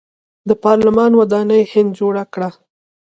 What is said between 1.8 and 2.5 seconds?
جوړه کړه.